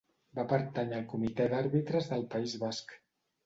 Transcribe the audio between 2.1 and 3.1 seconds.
del País Basc.